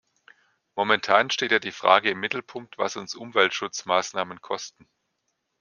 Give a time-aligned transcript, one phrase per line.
[0.73, 4.89] Momentan steht ja die Frage im Mittelpunkt, was uns Umweltschutzmaßnahmen kosten.